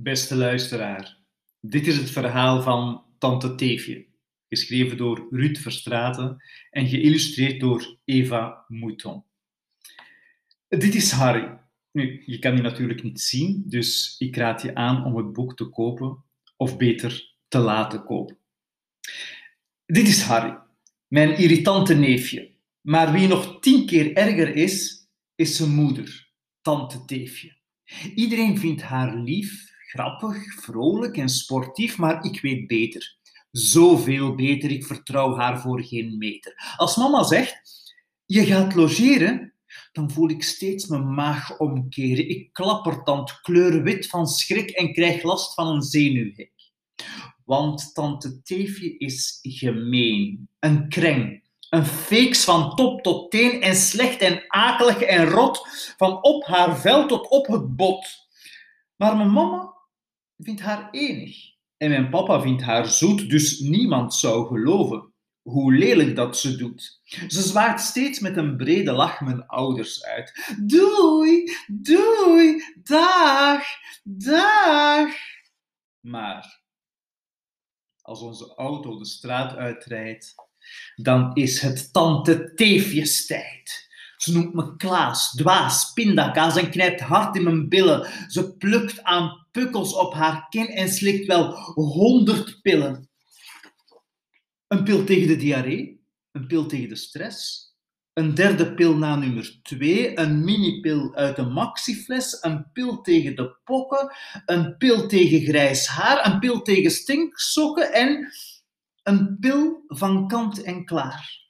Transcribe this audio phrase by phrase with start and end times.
[0.00, 1.18] Beste luisteraar,
[1.60, 4.06] dit is het verhaal van Tante Teefje,
[4.48, 9.24] geschreven door Ruud Verstraten en geïllustreerd door Eva Mouton.
[10.68, 11.58] Dit is Harry.
[11.92, 15.56] Nu, je kan die natuurlijk niet zien, dus ik raad je aan om het boek
[15.56, 16.24] te kopen,
[16.56, 18.38] of beter te laten kopen.
[19.86, 20.58] Dit is Harry,
[21.06, 22.50] mijn irritante neefje.
[22.80, 26.30] Maar wie nog tien keer erger is, is zijn moeder,
[26.60, 27.56] Tante Teefje.
[28.14, 33.16] Iedereen vindt haar lief, grappig, vrolijk en sportief, maar ik weet beter.
[33.50, 36.74] Zoveel beter, ik vertrouw haar voor geen meter.
[36.76, 37.60] Als mama zegt,
[38.26, 39.52] je gaat logeren,
[39.92, 42.28] dan voel ik steeds mijn maag omkeren.
[42.28, 46.52] Ik klappertand, kleur wit van schrik en krijg last van een zenuwhek.
[47.44, 54.20] Want tante Teefje is gemeen, een kreng, een feeks van top tot teen en slecht
[54.20, 58.06] en akelig en rot, van op haar vel tot op het bot.
[58.96, 59.76] Maar mijn mama
[60.38, 66.16] vindt haar enig en mijn papa vindt haar zoet, dus niemand zou geloven hoe lelijk
[66.16, 67.00] dat ze doet.
[67.28, 70.54] Ze zwaait steeds met een brede lach mijn ouders uit.
[70.66, 73.64] Doei, doei, dag,
[74.02, 75.10] dag.
[76.00, 76.62] Maar
[78.00, 80.34] als onze auto de straat uitrijdt,
[80.94, 83.87] dan is het tante Teefjes tijd.
[84.18, 88.06] Ze noemt me Klaas, dwaas, pindakaas en knijpt hard in mijn billen.
[88.28, 93.08] Ze plukt aan pukkels op haar kin en slikt wel honderd pillen.
[94.68, 96.00] Een pil tegen de diarree,
[96.32, 97.68] een pil tegen de stress,
[98.12, 103.56] een derde pil na nummer 2, een minipil uit een maxifles, een pil tegen de
[103.64, 104.12] pokken,
[104.46, 108.32] een pil tegen grijs haar, een pil tegen stinksokken en
[109.02, 111.47] een pil van kant en klaar.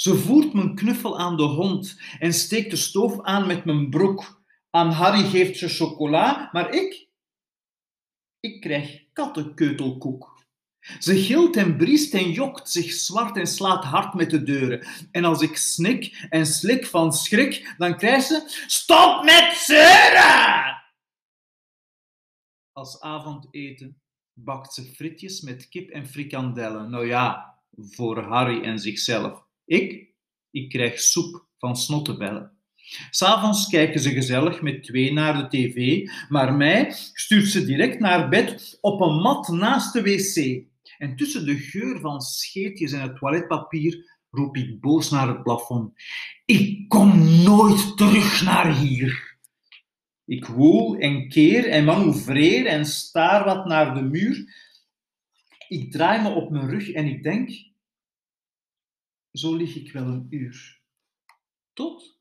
[0.00, 4.42] Ze voert mijn knuffel aan de hond en steekt de stoof aan met mijn broek.
[4.70, 7.08] Aan Harry geeft ze chocola, maar ik?
[8.40, 10.46] Ik krijg kattenkeutelkoek.
[10.98, 14.86] Ze gilt en briest en jokt zich zwart en slaat hard met de deuren.
[15.10, 18.64] En als ik snik en slik van schrik, dan krijgt ze...
[18.66, 20.82] Stop met zeuren!
[22.72, 24.00] Als avondeten
[24.32, 26.90] bakt ze frietjes met kip en frikandellen.
[26.90, 29.46] Nou ja, voor Harry en zichzelf.
[29.68, 30.14] Ik?
[30.50, 32.52] Ik krijg soep van snottebellen.
[33.10, 38.28] S'avonds kijken ze gezellig met twee naar de tv, maar mij stuurt ze direct naar
[38.28, 40.66] bed op een mat naast de wc.
[40.98, 45.92] En tussen de geur van scheetjes en het toiletpapier roep ik boos naar het plafond.
[46.44, 49.36] Ik kom nooit terug naar hier.
[50.24, 54.54] Ik woel en keer en manoeuvreer en staar wat naar de muur.
[55.68, 57.50] Ik draai me op mijn rug en ik denk,
[59.38, 60.80] zo lig ik wel een uur.
[61.72, 62.18] Tot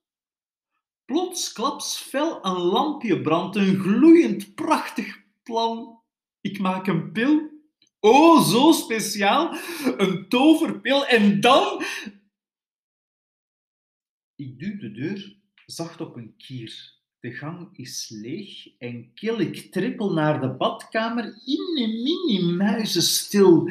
[1.06, 6.02] plotsklaps fel een lampje brandt, een gloeiend prachtig plan.
[6.42, 7.56] Ik maak een pil
[8.00, 9.56] Oh, zo speciaal.
[9.98, 11.06] Een toverpil.
[11.06, 11.84] En dan...
[14.36, 15.36] Ik duw de deur
[15.66, 16.96] zacht op een kier.
[17.20, 19.40] De gang is leeg en kil.
[19.40, 21.24] Ik trippel naar de badkamer.
[21.24, 23.70] In een mini muizenstil.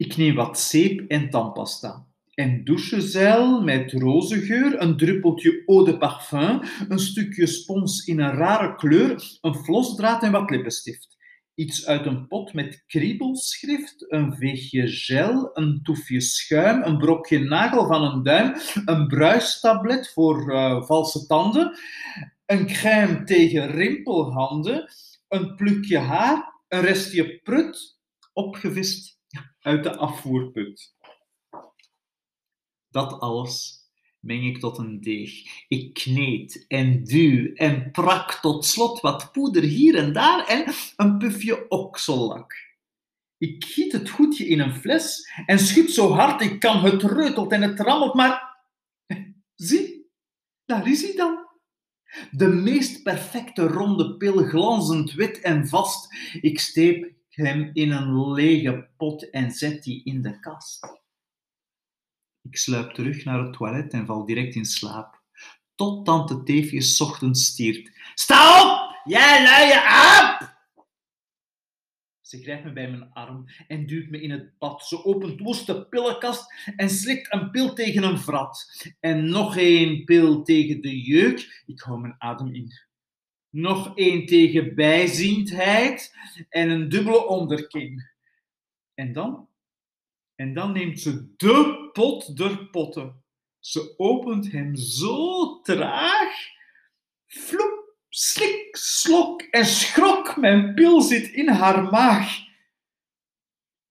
[0.00, 2.06] Ik neem wat zeep en tandpasta.
[2.34, 8.74] En douchezeil met rozengeur, een druppeltje eau de parfum, een stukje spons in een rare
[8.74, 11.18] kleur, een flosdraad en wat lippenstift
[11.60, 17.86] iets uit een pot met kriebelschrift, een veegje gel, een toefje schuim, een brokje nagel
[17.86, 21.78] van een duim, een bruistablet voor uh, valse tanden,
[22.46, 24.90] een crème tegen rimpelhanden,
[25.28, 27.98] een plukje haar, een restje prut,
[28.32, 29.19] opgevist
[29.60, 30.94] uit de afvoerput.
[32.88, 33.80] Dat alles
[34.20, 35.64] meng ik tot een deeg.
[35.68, 41.18] Ik kneed en duw en prak tot slot wat poeder hier en daar en een
[41.18, 42.68] pufje oksellak.
[43.38, 46.84] Ik giet het goedje in een fles en schud zo hard ik kan.
[46.84, 48.62] Het reutelt en het rammelt, maar
[49.54, 50.10] zie,
[50.64, 51.48] daar is hij dan.
[52.30, 56.14] De meest perfecte ronde pil, glanzend wit en vast.
[56.40, 61.00] Ik steep hem in een lege pot en zet die in de kast.
[62.42, 65.22] Ik sluip terug naar het toilet en val direct in slaap.
[65.74, 67.90] Tot tante Teefjes ochtends stiert.
[68.14, 70.58] Sta op, jij luie aap!
[72.20, 74.86] Ze grijpt me bij mijn arm en duwt me in het bad.
[74.86, 78.66] Ze opent woest de pillenkast en slikt een pil tegen een vrat.
[79.00, 81.62] En nog één pil tegen de jeuk.
[81.66, 82.72] Ik hou mijn adem in.
[83.50, 86.14] Nog één tegen bijziendheid
[86.48, 88.08] en een dubbele onderkin.
[88.94, 89.50] En dan
[90.40, 93.22] en dan neemt ze de pot der potten.
[93.58, 96.32] Ze opent hem zo traag.
[97.26, 100.36] Floep, slik, slok en schrok.
[100.36, 102.38] Mijn pil zit in haar maag.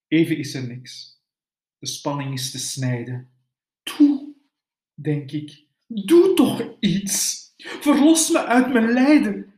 [0.07, 1.21] Even is er niks.
[1.77, 3.31] De spanning is te snijden.
[3.83, 4.35] Doe,
[4.93, 5.65] denk ik.
[5.85, 7.47] Doe toch iets.
[7.63, 9.53] Verlos me uit mijn lijden.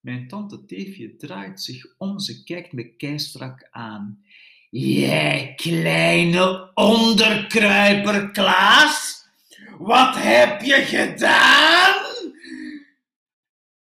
[0.00, 4.24] Mijn tante Teefje draait zich om, ze kijkt me keistrak aan.
[4.70, 9.28] Jij kleine onderkruiper, Klaas,
[9.78, 12.04] wat heb je gedaan?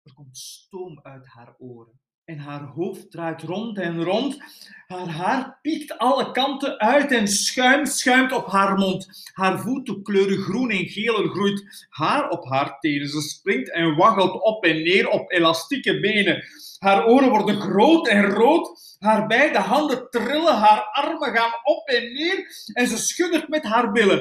[0.02, 4.38] Er komt stoom uit haar oren en haar hoofd draait rond en rond.
[4.86, 9.30] Haar haar piekt alle kanten uit en schuimt, schuimt op haar mond.
[9.32, 13.08] Haar voeten kleuren groen en geel, groeit haar op haar tenen.
[13.08, 16.44] Ze springt en waggelt op en neer op elastieke benen.
[16.78, 18.96] Haar oren worden groot en rood.
[18.98, 23.92] Haar beide handen trillen, haar armen gaan op en neer en ze schuddert met haar
[23.92, 24.18] billen.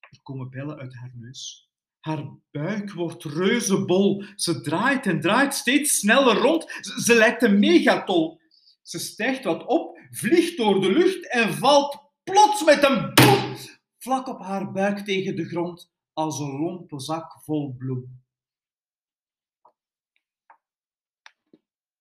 [0.00, 1.67] Er komen bellen uit haar neus.
[2.08, 4.24] Haar buik wordt reuzebol.
[4.36, 6.64] Ze draait en draait steeds sneller rond.
[7.04, 8.40] Ze, lijkt een megatol.
[8.82, 13.56] Ze stijgt wat op, vliegt door de lucht en valt plots met een boem
[13.98, 18.22] vlak op haar buik tegen de grond als een lompe zak vol bloem.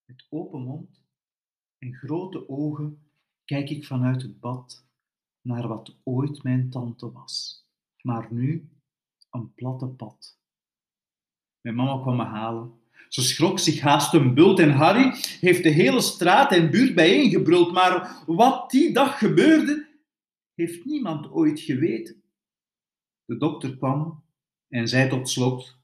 [0.06, 1.02] Met open mond
[1.78, 3.10] en grote ogen
[3.46, 4.86] kijk ik vanuit het bad
[5.42, 7.66] naar wat ooit mijn tante was,
[8.02, 8.77] maar nu
[9.38, 10.40] een platte pad.
[11.62, 12.74] Mijn mama kwam me halen.
[13.10, 17.72] Ze schrok zich haast een bult en Harry heeft de hele straat en buurt bijeengebruld.
[17.72, 19.88] Maar wat die dag gebeurde,
[20.54, 22.22] heeft niemand ooit geweten.
[23.26, 24.24] De dokter kwam
[24.68, 25.78] en zei tot slot: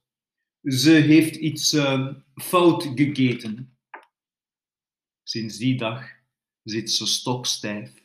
[0.64, 3.78] Ze heeft iets uh, fout gegeten.
[5.24, 6.10] Sinds die dag
[6.64, 8.04] zit ze stokstijf.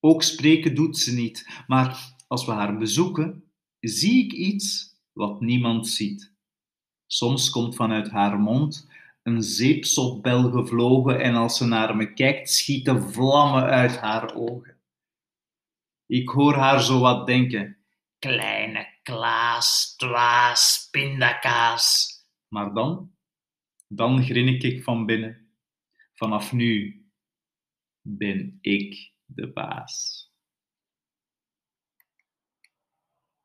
[0.00, 3.45] Ook spreken doet ze niet, maar als we haar bezoeken,
[3.88, 6.34] zie ik iets wat niemand ziet.
[7.06, 8.88] Soms komt vanuit haar mond
[9.22, 14.76] een zeepsopbel gevlogen en als ze naar me kijkt, schieten vlammen uit haar ogen.
[16.06, 17.76] Ik hoor haar zo wat denken.
[18.18, 22.10] Kleine Klaas, twaas, pindakaas.
[22.48, 23.14] Maar dan,
[23.88, 25.50] dan grinnik ik van binnen.
[26.14, 27.00] Vanaf nu
[28.00, 30.25] ben ik de baas.